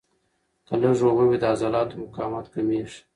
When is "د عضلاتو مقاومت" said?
1.41-2.45